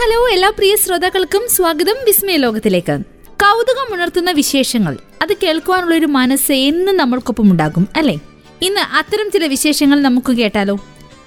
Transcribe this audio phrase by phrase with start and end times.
[0.00, 2.98] Hello എല്ലാ പ്രിയ ശ്രോതാക്കൾക്കും സ്വാഗതം വിസ്മയ ലോകത്തിലേക്ക്.
[3.28, 8.18] കൗതുകം ഉണർത്തുന്ന വിശേഷങ്ങൾ അത് കേൾക്കുവാനുള്ള ഒരു മനസ്സ് എന്നും നമ്മൾക്കൊപ്പം ഉണ്ടാകും അല്ലേ?
[8.62, 10.74] ഇന്ന് അത്തരം ചില വിശേഷങ്ങൾ നമുക്ക് കേട്ടാലോ?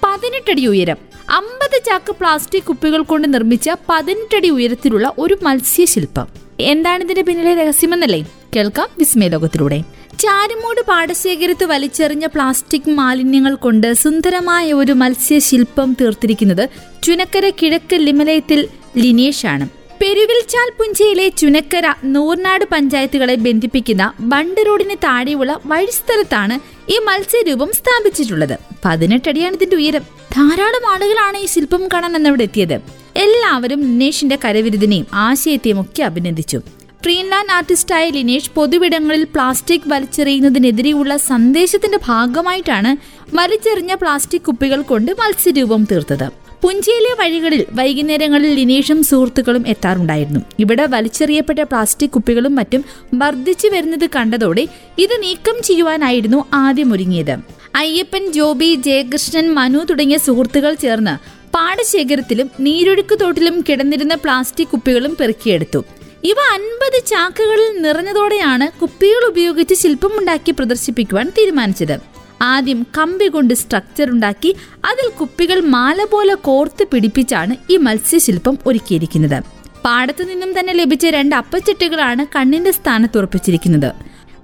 [0.04, 0.96] പതിനെട്ടടി ഉയരം
[1.30, 6.26] അമ്പത് ചാക്ക് പ്ലാസ്റ്റിക് കുപ്പികൾ കൊണ്ട് നിർമ്മിച്ച പതിനെട്ടടി ഉയരത്തിലുള്ള ഒരു മത്സ്യശില്പം.
[6.60, 8.26] എന്താണ് ഇതിന്റെ പിന്നിലെ രഹസ്യമെന്നല്ലേ?
[8.56, 9.82] കേൾക്കാം വിസ്മയ ലോകത്തിലൂടെ.
[10.18, 16.68] ചാരുമൂട് പാടശേഖരത്ത് വലിച്ചെറിഞ്ഞ പ്ലാസ്റ്റിക് മാലിന്യങ്ങൾ കൊണ്ട് സുന്ദരമായ ഒരു മത്സ്യശില്പം തീർത്തിരിക്കുന്നത്
[17.02, 19.68] ചുനക്കര കിഴക്ക് ലിമലയത്തിൽ ലിനേഷാണ്.
[20.02, 26.58] പെരുവിൽച്ചാൽ പുഞ്ചയിലെ ചുനക്കര നൂർനാട് പഞ്ചായത്തുകളെ ബന്ധിപ്പിക്കുന്ന ബണ്ട് റോഡിന് താഴെയുള്ള വഴിസ്ഥലത്താണ്
[26.92, 28.58] ഈ മത്സ്യരൂപം സ്ഥാപിച്ചിട്ടുള്ളത്.
[28.84, 30.02] പതിനെട്ടടിയാണ് ഇതിന്റെ ഉയരം.
[30.32, 32.80] ധാരാളം ആളുകളാണ് ഈ ശില്പം കാണാൻ എന്നവിടെ എത്തിയത്.
[33.16, 36.60] എല്ലാവരും ലിനേഷിന്റെ കരവിരുതിനെയും ആശയത്തെയും ഒക്കെ അഭിനന്ദിച്ചു.
[37.04, 42.90] ട്രീൻലാൻഡ് ആർട്ടിസ്റ്റായ ലിനേഷ് പൊതുവിടങ്ങളിൽ പ്ലാസ്റ്റിക് വലിച്ചെറിയുന്നതിനെതിരെയുള്ള സന്ദേശത്തിന്റെ ഭാഗമായിട്ടാണ്
[43.36, 46.26] വലിച്ചെറിഞ്ഞ പ്ലാസ്റ്റിക് കുപ്പികൾ കൊണ്ട് മത്സ്യരൂപം തീർത്തത്.
[46.62, 50.40] പുഞ്ചയിലെ വഴികളിൽ വൈകുന്നേരങ്ങളിൽ ലിനേഷും സുഹൃത്തുക്കളും എത്താറുണ്ടായിരുന്നു.
[50.58, 57.34] ഇവിടെ വലിച്ചെറിയപ്പെട്ട പ്ലാസ്റ്റിക് കുപ്പികളും മറ്റും വർദ്ധിച്ചു വരുന്നത് കണ്ടതോടെ ഇത് നീക്കം ചെയ്യുവാനായിരുന്നു ആദ്യം ഒരുങ്ങിയത്.
[57.76, 61.14] അയ്യപ്പൻ ജോബി ജയകൃഷ്ണൻ മനു തുടങ്ങിയ സുഹൃത്തുക്കൾ ചേർന്ന്
[61.56, 65.82] പാടശേഖരത്തിലും നീരൊഴുക്ക് തോട്ടിലും കിടന്നിരുന്ന പ്ലാസ്റ്റിക് കുപ്പികളും പെറുക്കിയെടുത്തു.
[66.24, 71.96] ഇവ അൻപത് ചാക്കുകളിൽ നിറഞ്ഞതോടെയാണ് കുപ്പികൾ ഉപയോഗിച്ച് ശില്പമുണ്ടാക്കി പ്രദർശിപ്പിക്കുവാൻ തീരുമാനിച്ചത്.
[72.42, 74.50] ആദ്യം കമ്പി കൊണ്ട് സ്ട്രക്ചർ ഉണ്ടാക്കി
[74.84, 79.38] അതിൽ കുപ്പികൾ മാല പോലെ കോർത്ത് പിടിപ്പിച്ചാണ് ഈ മത്സ്യശില്പം ഒരുക്കിയിരിക്കുന്നത്.
[79.84, 83.90] പാടത്തു നിന്നും തന്നെ ലഭിച്ച രണ്ട് അപ്പച്ചട്ടികളാണ് കണ്ണിന്റെ സ്ഥാനത്ത് ഉറപ്പിച്ചിരിക്കുന്നത്.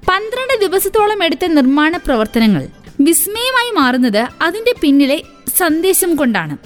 [0.09, 2.65] പന്ത്രണ്ട് ദിവസത്തോളം എടുത്ത നിർമ്മാണ പ്രവർത്തനങ്ങൾ
[3.01, 5.19] വിസ്മയമായി മാറുന്നത് അതിന്റെ പിന്നിലെ
[5.59, 6.57] സന്ദേശം കൊണ്ടാണ്.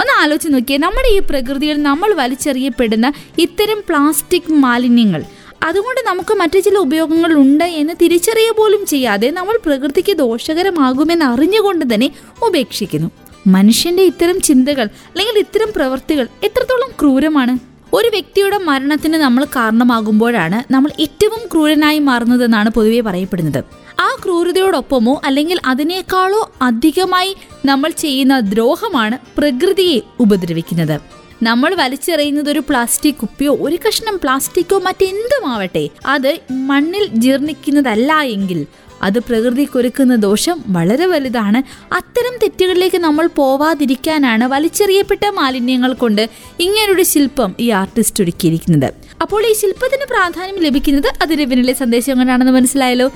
[0.00, 3.06] ഒന്ന് ആലോചിച്ച് നോക്കിയാൽ നമ്മുടെ ഈ പ്രകൃതിയിൽ നമ്മൾ വലിച്ചെറിയപ്പെടുന്ന
[3.44, 5.22] ഇത്തരം പ്ലാസ്റ്റിക് മാലിന്യങ്ങൾ
[5.68, 12.08] അതുകൊണ്ട് നമുക്ക് മറ്റു ചില ഉപയോഗങ്ങൾ ഉണ്ട് എന്ന് തിരിച്ചറിയ പോലും ചെയ്യാതെ നമ്മൾ പ്രകൃതിക്ക് ദോഷകരമാകുമെന്ന് അറിഞ്ഞുകൊണ്ട് തന്നെ
[12.46, 13.08] ഉപേക്ഷിക്കുന്നു.
[13.46, 17.54] മനുഷ്യന്റെ ഇത്തരം ചിന്തകൾ അല്ലെങ്കിൽ ഇത്തരം പ്രവൃത്തികൾ എത്രത്തോളം ക്രൂരമാണ്?
[17.94, 23.60] ഒരു വ്യക്തിയുടെ മരണത്തിന് നമ്മൾ കാരണമാകുമ്പോഴാണ് നമ്മൾ ഏറ്റവും ക്രൂരനായി മാറുന്നതെന്നാണ് പൊതുവെ പറയപ്പെടുന്നത്.
[24.00, 31.00] ആ ക്രൂരതയോടൊപ്പമോ അല്ലെങ്കിൽ അതിനേക്കാളോ അധികമായി നമ്മൾ ചെയ്യുന്ന ദ്രോഹമാണ് പ്രകൃതിയെ ഉപദ്രവിക്കുന്നത്.
[31.42, 38.66] നമ്മൾ വലിച്ചെറിയുന്നത് ഒരു പ്ലാസ്റ്റിക് കുപ്പിയോ ഒരു കഷ്ണം പ്ലാസ്റ്റിക്കോ മറ്റെന്തുമാവട്ടെ അത് മണ്ണിൽ ജീർണിക്കുന്നതല്ല എങ്കിൽ
[39.02, 41.60] അത് പ്രകൃതി കൊരുക്കുന്ന ദോഷം വളരെ വലുതാണ്.
[41.94, 48.88] അത്തരം തെറ്റുകളിലേക്ക് നമ്മൾ പോവാതിരിക്കാനാണ് വലിച്ചെറിയപ്പെട്ട മാലിന്യങ്ങൾ കൊണ്ട് ഇങ്ങനൊരു ശില്പം ഈ ആർട്ടിസ്റ്റ് ഒരുക്കിയിരിക്കുന്നത്.
[49.22, 53.08] അപ്പോൾ ഈ ശില്പത്തിന് പ്രാധാന്യം ലഭിക്കുന്നത് അത് പിന്നിലെ സന്ദേശം കൊണ്ടാണെന്ന് മനസ്സിലായല്ലോ?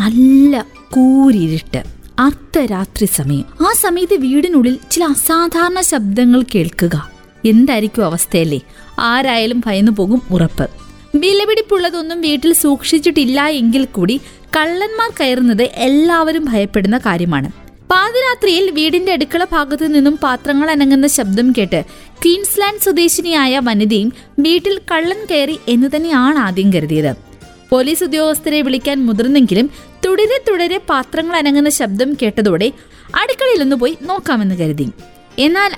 [0.00, 1.82] നല്ല കൂരിരുട്ട്
[2.18, 3.44] അർദ്ധരാത്രി സമയം.
[3.66, 7.10] ആ സമയത്ത് വീടിനുള്ളിൽ ചില അസാധാരണ ശബ്ദങ്ങൾ കേൾക്കുക.
[7.44, 8.60] എന്തായിരിക്കും അവസ്ഥയല്ലേ?
[8.98, 10.70] ആരായാലും ഭയന്നു പോകും ഉറപ്പ്.
[11.14, 14.20] വിലപിടിപ്പുള്ളതൊന്നും വീട്ടിൽ സൂക്ഷിച്ചിട്ടില്ല എങ്കിൽ കൂടി
[14.56, 17.50] കള്ളന്മാർ കയറുന്നത് എല്ലാവരും ഭയപ്പെടുന്ന കാര്യമാണ്.
[17.90, 21.84] പാതിരാത്രിയിൽ വീടിന്റെ അടുക്കള ഭാഗത്തു നിന്നും പാത്രങ്ങൾ അനങ്ങുന്ന ശബ്ദം കേട്ട്
[22.22, 27.30] ക്വീൻസ്ലാൻഡ് സ്വദേശിനിയായ വനിതയും വീട്ടിൽ കള്ളൻ കയറി എന്ന് തന്നെയാണ് ആദ്യം കരുതിയത്.
[27.70, 29.70] പോലീസ് ഉദ്യോഗസ്ഥരെ വിളിക്കാൻ മുതിർന്നെങ്കിലും
[30.06, 32.72] തുടരെ തുടരെ പാത്രങ്ങൾ അനങ്ങുന്ന ശബ്ദം കേട്ടതോടെ
[33.14, 34.86] അടുക്കളയിലൊന്നു പോയി നോക്കാമെന്ന് കരുതി.
[35.38, 35.70] എന്നാൽ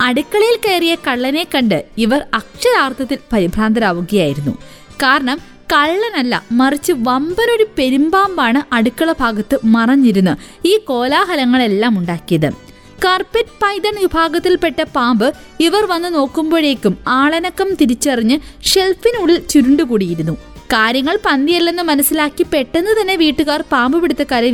[0.00, 4.54] അടുക്കളയിൽ കയറിയ കള്ളനെ കണ്ട് ഇവർ അക്ഷരാർത്ഥത്തിൽ പരിഭ്രാന്തരാവുകയായിരുന്നു.
[5.02, 5.38] കാരണം
[5.72, 10.34] കള്ളനല്ല മറിച്ച് വമ്പനൊരു പെരുമ്പാമ്പാണ് അടുക്കള ഭാഗത്ത് മറഞ്ഞിരുന്ന്
[10.66, 12.50] ഈ കോലാഹലങ്ങളെല്ലാം ഉണ്ടാക്കിയത്.
[13.04, 15.26] കാർപ്പറ്റ് പൈതൺ വിഭാഗത്തിൽപ്പെട്ട പാമ്പ്
[15.60, 20.36] ഇവർ വന്ന് നോക്കുമ്പോഴേക്കും ആളനക്കം തിരിച്ചറിഞ്ഞ് ഷെൽഫിനുള്ളിൽ ചുരുണ്ടുകൂടിയിരുന്നു.
[20.72, 23.62] കാര്യങ്ങൾ പന്തിയല്ലെന്ന് മനസ്സിലാക്കി പെട്ടെന്ന് തന്നെ വീട്ടുകാർ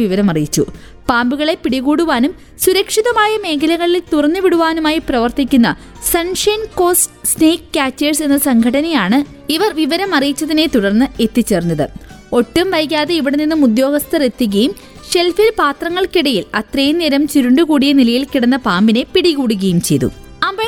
[0.02, 0.64] വിവരം അറിയിച്ചു.
[1.08, 2.32] പാമ്പുകളെ പിടികൂടുവാനും
[2.64, 5.76] സുരക്ഷിതമായ മേഖലകളിൽ തുറന്നുവിടുവാനുമായി പ്രവർത്തിക്കുന്ന
[6.12, 9.18] സൺഷൈൻ കോസ്റ്റ് സ്നേക്ക് കാച്ചേഴ്സ് എന്ന സംഘടനയാണ്
[9.52, 11.86] ഇവർ വിവരം അറിയിച്ചതിനെ തുടർന്ന് എത്തിച്ചേർന്നത്.
[12.32, 14.74] ഒട്ടും വൈകാതെ ഇവിടെ നിന്നും ഉദ്യോഗസ്ഥർ എത്തുകയും
[15.12, 20.23] ഷെൽഫിൽ പാത്രങ്ങൾക്കിടയിൽ അത്രയും നേരം ചുരുണ്ടുകൂടിയ നിലയിൽ കിടന്ന പാമ്പിനെ പിടികൂടുകയും ചെയ്തു.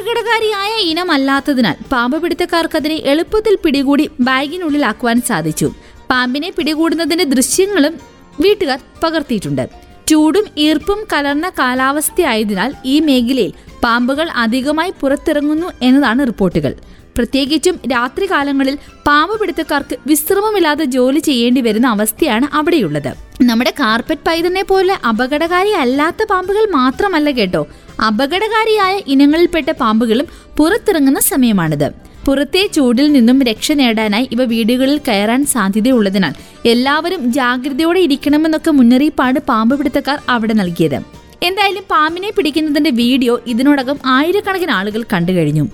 [0.06, 5.69] അപകടകാരിയായ ഇനമല്ലാത്തതിനാൽ പാമ്പ് പിടുത്തക്കാർക്ക് അതിനെ എളുപ്പത്തിൽ പിടികൂടി ബാഗിനുള്ളിലാക്കുവാൻ സാധിച്ചു.
[6.11, 7.94] പാമ്പിനെ പിടികൂടുന്നതിന്റെ ദൃശ്യങ്ങളും
[8.41, 9.65] വീട്ടുകാർ പകർത്തിയിട്ടുണ്ട്.
[10.09, 13.53] ചൂടും ഈർപ്പും കലർന്ന കാലാവസ്ഥയായതിനാൽ ഈ മേഖലയിൽ
[13.84, 16.75] പാമ്പുകൾ അധികമായി പുറത്തിറങ്ങുന്നു എന്നതാണ് റിപ്പോർട്ടുകൾ.
[17.16, 23.13] പ്രത്യേകിച്ചും രാത്രികാലങ്ങളിൽ പാമ്പ് പിടുത്തക്കാർക്ക് വിശ്രമമില്ലാതെ ജോലി ചെയ്യേണ്ടി വരുന്ന അവസ്ഥയാണ് അവിടെയുള്ളത്.
[23.42, 27.65] നമ്മുടെ കാർപ്പറ്റ് പൈതനെ പോലെ അപകടകാരി അല്ലാത്ത പാമ്പുകൾ മാത്രമല്ല കേട്ടോ.
[28.04, 30.27] അപകടകാരിയായ ഇനങ്ങളിൽപ്പെട്ട പാമ്പുകളും
[30.59, 31.89] പുറത്തിറങ്ങുന്ന സമയമാണിത്.
[32.27, 36.34] പുറത്തെ ചൂടിൽ നിന്നും രക്ഷ നേടാനായി ഇവ വീടുകളിൽ കയറാൻ സാധ്യതയുള്ളതിനാൽ
[36.66, 40.98] എല്ലാവരും ജാഗ്രതയോടെ ഇരിക്കണമെന്നൊക്കെ മുന്നറിയിപ്പാണ് പാമ്പ് പിടുത്തക്കാർ അവിടെ നൽകിയത്.
[41.43, 45.66] എന്തായാലും പാമ്പിനെ പിടിക്കുന്നതിന്റെ വീഡിയോ ഇതിനോടകം ആയിരക്കണക്കിന് ആളുകൾ കണ്ടു കഴിഞ്ഞു.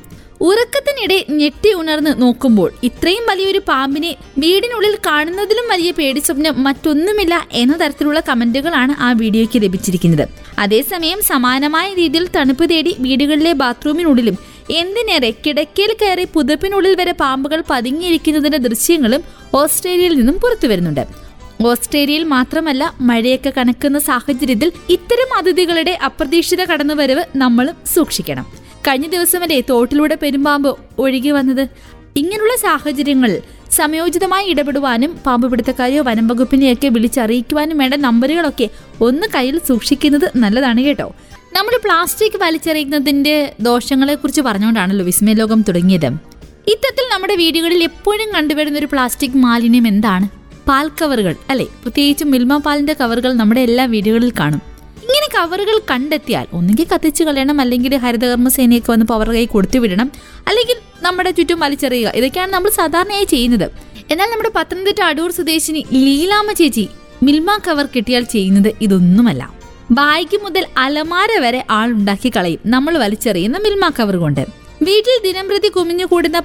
[0.49, 4.11] ഉറക്കത്തിനിടെ ഞെട്ടി ഉണർന്ന് നോക്കുമ്പോൾ ഇത്രയും വലിയൊരു പാമ്പിനെ
[4.43, 10.25] വീടിനുള്ളിൽ കാണുന്നതിലും വലിയ പേടി സ്വപ്നം മറ്റൊന്നുമില്ല എന്ന തരത്തിലുള്ള കമന്റുകളാണ് ആ വീഡിയോയ്ക്ക് ലഭിച്ചിരിക്കുന്നത്.
[10.59, 14.39] അതേസമയം സമാനമായ രീതിയിൽ തണുപ്പ് തേടി വീടുകളിലെ ബാത്റൂമിനുള്ളിലും
[14.81, 19.23] എന്തിനേറെ കിടക്കയിൽ കയറി പുതപ്പിനുള്ളിൽ വരെ പാമ്പുകൾ പതുങ്ങിയിരിക്കുന്നതിന്റെ ദൃശ്യങ്ങളും
[19.61, 21.05] ഓസ്ട്രേലിയയിൽ നിന്നും പുറത്തു വരുന്നുണ്ട്.
[21.71, 28.47] ഓസ്ട്രേലിയയിൽ മാത്രമല്ല മഴയൊക്കെ കണക്കുന്ന സാഹചര്യത്തിൽ ഇത്തരം അതിഥികളുടെ അപ്രതീക്ഷിത കടന്നുവരവ് നമ്മളും സൂക്ഷിക്കണം.
[28.89, 31.69] കഴിഞ്ഞ ദിവസമല്ലേ തോട്ടിലൂടെ പെരുമ്പാമ്പ് ഒഴുകി വന്നത്.
[32.17, 33.41] ഇങ്ങനെയുള്ള സാഹചര്യങ്ങൾ
[33.71, 38.69] സമയോചിതമായി ഇടപെടുവാനും പാമ്പ് പിടുത്തക്കാരെയോ വനം വകുപ്പിനെയൊക്കെ വിളിച്ചറിയിക്കുവാനും വേണ്ട നമ്പറുകളൊക്കെ
[39.01, 41.15] ഒന്ന് കയ്യിൽ സൂക്ഷിക്കുന്നത് നല്ലതാണ് കേട്ടോ.
[41.53, 46.07] നമ്മൾ പ്ലാസ്റ്റിക് വലിച്ചെറിയുന്നതിന്റെ ദോഷങ്ങളെ കുറിച്ച് പറഞ്ഞുകൊണ്ടാണല്ലോ വിസ്മയ ലോകം തുടങ്ങിയത്.
[46.67, 50.29] ഇത്തരത്തിൽ നമ്മുടെ വീടുകളിൽ എപ്പോഴും കണ്ടുവരുന്ന ഒരു പ്ലാസ്റ്റിക് മാലിന്യം എന്താണ്?
[50.69, 51.65] പാൽ കവറുകൾ അല്ലെ?
[51.65, 54.72] പ്രത്യേകിച്ചും മിൽമ പാലിന്റെ കവറുകൾ നമ്മുടെ എല്ലാ വീടുകളിൽ കാണും.
[55.03, 60.13] ഇങ്ങനെ കവറുകൾ കണ്ടെത്തിയാൽ ഒന്നുകിൽ കത്തിച്ച് കളയണം അല്ലെങ്കിൽ ഹരിതകർമ്മ സേനയൊക്കെ വന്ന് പവർ കൈ കൊടുത്തു വിടണം
[60.49, 62.13] അല്ലെങ്കിൽ നമ്മുടെ ചുറ്റും വലിച്ചെറിയുക.
[62.15, 63.71] ഇതൊക്കെയാണ് നമ്മൾ സാധാരണയായി ചെയ്യുന്നത്.
[64.11, 66.89] എന്നാൽ നമ്മുടെ പത്തനംതിട്ട അടൂർ സ്വദേശിനി ലീലാമ്മ ചേച്ചി
[67.23, 69.51] മിൽമ കവർ കിട്ടിയാൽ ചെയ്യുന്നത് ഇതൊന്നുമല്ല.
[69.91, 72.61] ബാഗ് മുതൽ അലമാര വരെ ആളുണ്ടാക്കി കളയും.
[72.67, 74.47] നമ്മൾ വലിച്ചെറിയുന്ന മിൽമ കവർ കൊണ്ട്.
[74.83, 75.71] വീട്ടിൽ ദിനംപ്രതി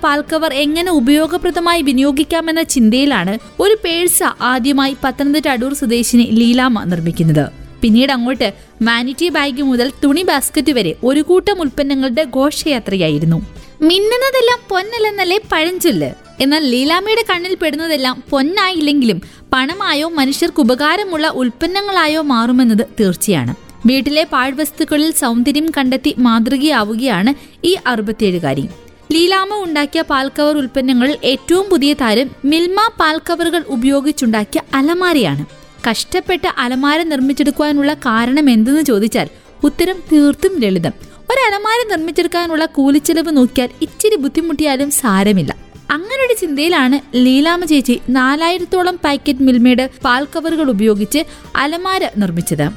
[0.04, 7.67] പാൽ കവർ എങ്ങനെ ഉപയോഗപ്രദമായി വിനിയോഗിക്കാമെന്ന ചിന്തയിലാണ് ഒരു പേഴ്സ ആദ്യമായി പത്തനംതിട്ട അടൂർ സ്വദേശിനി ലീലാമ്മ നിർമ്മിക്കുന്നത്.
[7.82, 13.38] പിന്നീട് അങ്ങോട്ട് മാനിറ്റി ബാഗ് മുതൽ തുണി ബാസ്ക്കറ്റ് വരെ ഒരു കൂട്ടം ഉൽപ്പന്നങ്ങളുടെ ഘോഷയാത്രയായിരുന്നു.
[13.82, 16.12] മിന്നുന്നതെല്ലാം പൊന്നല്ലെന്നല്ലേ പഴഞ്ചൊല്ല്.
[16.42, 19.22] എന്നാൽ ലീലാമ്മയുടെ കണ്ണിൽ പെടുന്നതെല്ലാം പൊന്നായില്ലെങ്കിലും
[19.54, 23.56] പണമായോ മനുഷ്യർക്ക് ഉപകാരമുള്ള ഉൽപ്പന്നങ്ങളായോ മാറുമെന്നത് തീർച്ചയാണ്.
[23.86, 27.34] വീട്ടിലെ പാഴ്വസ്തുക്കളിൽ സൗന്ദര്യം കണ്ടെത്തി മാതൃകയാവുകയാണ്
[27.66, 28.70] ഈ അറുപത്തിയേഴുകാരി.
[29.12, 35.57] ലീലാമ ഉണ്ടാക്കിയ പാൽക്കവർ ഉൽപ്പന്നങ്ങളിൽ ഏറ്റവും പുതിയ താരം മിൽമ പാൽക്കവറുകൾ ഉപയോഗിച്ചുണ്ടാക്കിയ അലമാരയാണ്.
[35.88, 39.28] കഷ്ടപ്പെട്ട് അലമാര നിർമ്മിച്ചെടുക്കുവാനുള്ള കാരണം എന്തെന്ന് ചോദിച്ചാൽ
[39.64, 40.92] ഉത്തരം തീർത്തും ലളിതം.
[41.32, 45.56] ഒരു അലമാര നിർമ്മിച്ചെടുക്കാനുള്ള കൂലിച്ചെലവ് നോക്കിയാൽ ഇച്ചിരി ബുദ്ധിമുട്ടിയാലും സാരമില്ല.
[45.92, 51.24] അങ്ങനൊരു ചിന്തയിലാണ് ലീലാമ ചേച്ചി നാലായിരത്തോളം പാക്കറ്റ് മിൽമയുടെ പാൽ കവറുകൾ ഉപയോഗിച്ച്
[51.56, 52.68] അലമാര നിർമ്മിച്ചത്.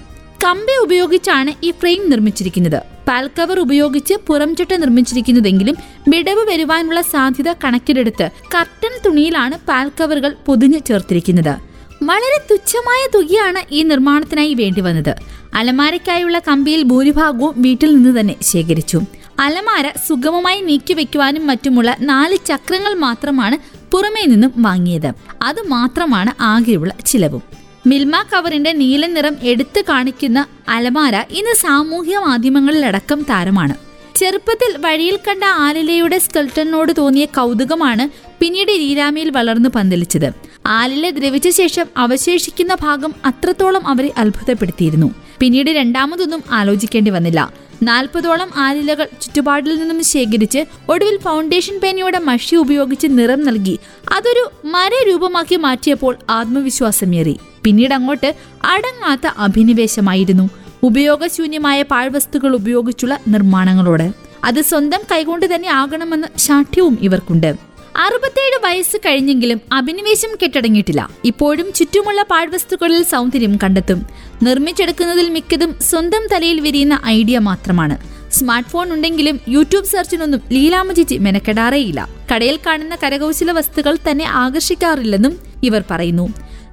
[0.44, 2.80] കമ്പി ഉപയോഗിച്ചാണ് ഈ ഫ്രെയിം നിർമ്മിച്ചിരിക്കുന്നത്.
[3.08, 5.76] പാൽ കവർ ഉപയോഗിച്ച് പുറംചട്ട നിർമ്മിച്ചിരിക്കുന്നതെങ്കിലും
[6.08, 11.69] വിടവ് വരുവാനുള്ള സാധ്യത കണക്കിലെടുത്ത് കർട്ടൻ തുണിയിലാണ് പാൽ കവറുകൾ പൊതിഞ്ഞു ചേർത്തിരിക്കുന്നത്.
[12.02, 15.14] വളരെ തുച്ഛമായ തുകയാണ് ഈ നിർമ്മാണത്തിനായി വേണ്ടി വന്നത്.
[15.54, 19.00] അലമാരയ്ക്കായുള്ള കമ്പിയിൽ ഭൂരിഭാഗവും വീട്ടിൽ നിന്ന് തന്നെ ശേഖരിച്ചു.
[19.40, 23.58] അലമാര സുഗമമായി നീക്കിവെക്കുവാനും മറ്റുമുള്ള നാല് ചക്രങ്ങൾ മാത്രമാണ്
[23.90, 25.12] പുറമേ നിന്നും വാങ്ങിയത്.
[25.42, 27.42] അത് മാത്രമാണ് ആകെയുള്ള ചിലവും.
[27.86, 33.74] മിൽമ കവറിന്റെ നീല നിറം എടുത്തു കാണിക്കുന്ന അലമാര ഇന്ന് സാമൂഹ്യ മാധ്യമങ്ങളിലടക്കം താരമാണ്.
[34.16, 38.08] ചെറുപ്പത്തിൽ വഴിയിൽ കണ്ട ആലിലയുടെ സ്കെൽട്ടനോട് തോന്നിയ കൗതുകമാണ്
[38.40, 40.49] പിന്നീട് രീരാമയിൽ വളർന്നു പന്തലിച്ചത്.
[40.66, 45.14] ആലില ദ്രവിച്ച ശേഷം അവശേഷിക്കുന്ന ഭാഗം അത്രത്തോളം അവരെ അത്ഭുതപ്പെടുത്തിയിരുന്നു.
[45.38, 47.52] പിന്നീട് രണ്ടാമതൊന്നും ആലോചിക്കേണ്ടി വന്നില്ല.
[47.82, 53.78] നാൽപ്പതോളം ആലിലകൾ ചുറ്റുപാടിൽ നിന്നും ശേഖരിച്ച് ഒടുവിൽ ഫൗണ്ടേഷൻ പേനയുടെ മഷി ഉപയോഗിച്ച് നിറം നൽകി
[54.16, 57.40] അതൊരു മരരൂപമാക്കി മാറ്റിയപ്പോൾ ആത്മവിശ്വാസമേറി.
[57.64, 58.34] പിന്നീട് അങ്ങോട്ട്
[58.64, 60.50] അടങ്ങാത്ത അഭിനിവേശമായിരുന്നു.
[60.82, 64.12] ഉപയോഗശൂന്യമായ പാഴ്വസ്തുക്കൾ ഉപയോഗിച്ചുള്ള നിർമ്മാണങ്ങളോട്.
[64.44, 67.69] അത് സ്വന്തം കൈകൊണ്ട് തന്നെ ആകണമെന്ന ശാഠ്യവും ഇവർക്കുണ്ട്.
[67.96, 71.08] അറുപത്തേഴ് വയസ്സ് കഴിഞ്ഞെങ്കിലും അഭിനിവേശം കെട്ടടങ്ങിയിട്ടില്ല.
[71.24, 74.06] ഇപ്പോഴും ചുറ്റുമുള്ള പാഴ്വസ്തുക്കളിൽ സൗന്ദര്യം കണ്ടെത്തും.
[74.42, 77.98] നിർമ്മിച്ചെടുക്കുന്നതിൽ മിക്കതും സ്വന്തം തലയിൽ വിരിയുന്ന ഐഡിയ മാത്രമാണ്.
[78.32, 82.08] സ്മാർട്ട് ഫോൺ ഉണ്ടെങ്കിലും യൂട്യൂബ് സെർച്ചിനൊന്നും ചേച്ചി മെനക്കെടാറേയില്ല.
[82.34, 86.28] കടയിൽ കാണുന്ന കരകൗശല വസ്തുക്കൾ തന്നെ ആകർഷിക്കാറില്ലെന്നും ഇവർ പറയുന്നു.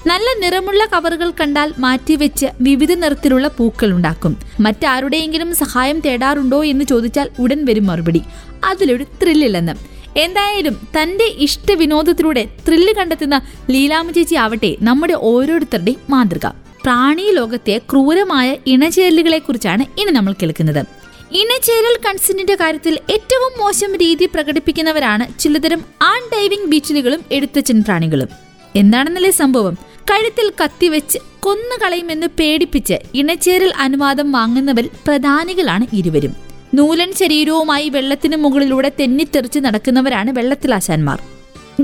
[0.08, 4.38] നല്ല നിറമുള്ള കവറുകൾ കണ്ടാൽ മാറ്റിവെച്ച് വിവിധ നിറത്തിലുള്ള പൂക്കൾ ഉണ്ടാക്കും.
[4.60, 8.22] മറ്റാരുടെയെങ്കിലും സഹായം തേടാറുണ്ടോ എന്ന് ചോദിച്ചാൽ ഉടൻ വരും മറുപടി.
[8.66, 9.97] അതിലൊരു ത്രില്ലില്ലെന്ന്.
[10.18, 16.48] എന്തായാലും തന്റെ ഇഷ്ട വിനോദത്തിലൂടെ ത്രില്ല് കണ്ടെത്തുന്ന ലീലാമ ചേച്ചി ആവട്ടെ നമ്മുടെ ഓരോരുത്തരുടെയും മാതൃക.
[16.84, 20.86] പ്രാണി ലോകത്തെ ക്രൂരമായ ഇണചേരലുകളെ കുറിച്ചാണ് ഇനി നമ്മൾ കേൾക്കുന്നത്.
[21.32, 28.28] ഇണചേരൽ കൺസെന്റിന്റെ കാര്യത്തിൽ ഏറ്റവും മോശം രീതി പ്രകടിപ്പിക്കുന്നവരാണ് ചിലതരം ആൺ ഡൈവിംഗ് ബീച്ചിലുകളും എഴുത്തച്ഛൻ പ്രാണികളും.
[28.76, 29.78] എന്താണെന്നല്ലേ സംഭവം?
[30.12, 36.47] കഴുത്തിൽ കത്തിവെച്ച് കൊന്നുകളയുമെന്ന് പേടിപ്പിച്ച് ഇണചേരൽ അനുവാദം വാങ്ങുന്നവരിൽ പ്രധാനികളാണ് ഇരുവരും.
[36.78, 41.20] നൂലൻ ശരീരവുമായി വെള്ളത്തിന് മുകളിലൂടെ തെന്നിത്തെറിച്ച് നടക്കുന്നവരാണ് വെള്ളത്തിലാശാന്മാർ.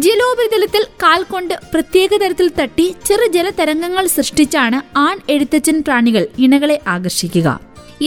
[0.05, 7.47] ജലോപരിതലത്തിൽ കാൽ കൊണ്ട് പ്രത്യേക തരത്തിൽ തട്ടി ചെറു ജലതരംഗങ്ങൾ സൃഷ്ടിച്ചാണ് ആൺ എഴുത്തച്ഛൻ പ്രാണികൾ ഇണകളെ ആകർഷിക്കുക.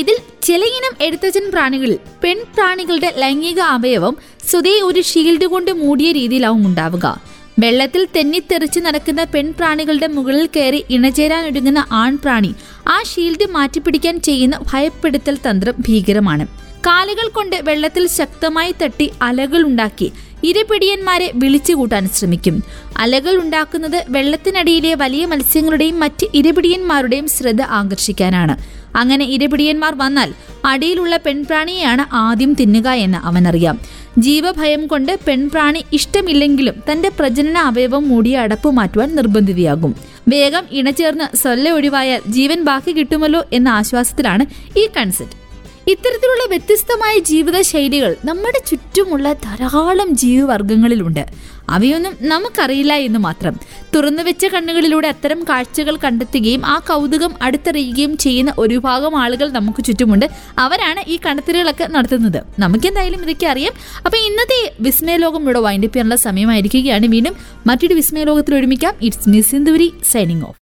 [0.00, 4.14] ഇതിൽ ചിലയിനം എഴുത്തച്ഛൻ പ്രാണികളിൽ പെൺ പ്രാണികളുടെ ലൈംഗിക അവയവം
[4.50, 7.06] സ്വതേ ഒരു ഷീൽഡ് കൊണ്ട് മൂടിയ രീതിയിലാവും ഉണ്ടാവുക.
[7.58, 12.52] വെള്ളത്തിൽ തെന്നിത്തെറിച്ച് നടക്കുന്ന പെൺപ്രാണികളുടെ മുകളിൽ കയറി ഇണചേരാനൊരുങ്ങുന്ന ആൺപ്രാണി
[12.94, 16.46] ആ ഷീൽഡ് മാറ്റിപ്പിടിക്കാൻ ചെയ്യുന്ന ഭയപ്പെടുത്തൽ തന്ത്രം ഭീകരമാണ്.
[16.86, 20.12] കാലുകൾ കൊണ്ട് വെള്ളത്തിൽ ശക്തമായി തട്ടി അലകൾ ഉണ്ടാക്കി
[20.44, 22.62] ഇരപിടിയന്മാരെ വിളിച്ചു കൂട്ടാൻ ശ്രമിക്കും.
[22.98, 28.56] അലകൾ ഉണ്ടാക്കുന്നത് വെള്ളത്തിനടിയിലെ വലിയ മത്സ്യങ്ങളുടെയും മറ്റ് ഇരപിടിയന്മാരുടെയും ശ്രദ്ധ ആകർഷിക്കാനാണ്.
[28.96, 33.80] അങ്ങനെ ഇരപിടിയന്മാർ വന്നാൽ അടിയിലുള്ള പെൺപ്രാണിയെയാണ് ആദ്യം തിന്നുക എന്ന് അവനറിയാം.
[34.18, 39.96] ജീവഭയം കൊണ്ട് പെൺപ്രാണി ഇഷ്ടമില്ലെങ്കിലും തന്റെ പ്രജനന അവയവം മൂടിയ അടപ്പ് മാറ്റുവാൻ നിർബന്ധിതയാകും.
[40.28, 44.46] വേഗം ഇണചേർന്ന് സൊല്ല ഒഴിവായാൽ ജീവൻ ബാക്കി കിട്ടുമല്ലോ എന്ന ആശ്വാസത്തിലാണ്
[44.78, 45.45] ഈ കൺസെപ്റ്റ്
[45.86, 51.26] ഇത്തരത്തിലുള്ള വ്യത്യസ്തമായ ജീവിത ശൈലികൾ നമ്മുടെ ചുറ്റുമുള്ള ധാരാളം ജീവിവർഗങ്ങളിലുണ്ട്
[51.68, 53.60] അവയൊന്നും നമുക്കറിയില്ല എന്ന് മാത്രം.
[53.94, 60.26] തുറന്നു വെച്ച കണ്ണുകളിലൂടെ അത്തരം കാഴ്ചകൾ കണ്ടെത്തുകയും ആ കൗതുകം അടുത്തറിയുകയും ചെയ്യുന്ന ഒരു ഭാഗം ആളുകൾ നമുക്ക് ചുറ്റുമുണ്ട്.
[60.58, 62.42] അവരാണ് ഈ കണ്ടെത്തലുകളൊക്കെ നടത്തുന്നത്.
[62.58, 63.72] നമുക്കെന്തായാലും ഇതൊക്കെ അറിയാം.
[64.04, 67.06] അപ്പൊ ഇന്നത്തെ വിസ്മയ ലോകം ഇവിടെ വൈൻഡപ്പ് ചെയ്യാനുള്ള സമയമായിരിക്കുകയാണ്.
[67.06, 68.94] വീണ്ടും മറ്റൊരു വിസ്മയ ലോകത്തിൽ ഒരുമിക്കാം.
[69.02, 70.54] It's miss Sinduri signing off